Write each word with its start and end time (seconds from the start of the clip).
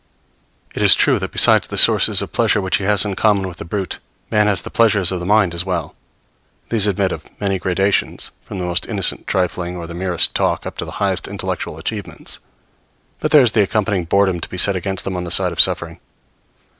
It 0.73 0.81
is 0.81 0.95
true 0.95 1.19
that 1.19 1.31
besides 1.31 1.67
the 1.67 1.77
sources 1.77 2.23
of 2.23 2.31
pleasure 2.31 2.59
which 2.59 2.77
he 2.77 2.85
has 2.85 3.05
in 3.05 3.15
common 3.15 3.47
with 3.47 3.57
the 3.57 3.65
brute, 3.65 3.99
man 4.31 4.47
has 4.47 4.61
the 4.63 4.71
pleasures 4.71 5.11
of 5.11 5.19
the 5.19 5.27
mind 5.27 5.53
as 5.53 5.63
well. 5.63 5.93
These 6.69 6.87
admit 6.87 7.11
of 7.11 7.27
many 7.39 7.59
gradations, 7.59 8.31
from 8.43 8.57
the 8.57 8.65
most 8.65 8.87
innocent 8.87 9.27
trifling 9.27 9.77
or 9.77 9.85
the 9.85 9.93
merest 9.93 10.33
talk 10.33 10.65
up 10.65 10.75
to 10.79 10.85
the 10.85 10.91
highest 10.97 11.27
intellectual 11.27 11.77
achievements; 11.77 12.39
but 13.19 13.29
there 13.29 13.43
is 13.43 13.51
the 13.51 13.61
accompanying 13.61 14.05
boredom 14.05 14.39
to 14.39 14.49
be 14.49 14.57
set 14.57 14.75
against 14.75 15.03
them 15.05 15.15
on 15.15 15.23
the 15.23 15.29
side 15.29 15.51
of 15.51 15.61
suffering. 15.61 15.99